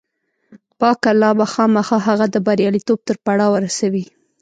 [0.79, 4.05] پاک الله به خامخا هغه د برياليتوب تر پړاوه رسوي.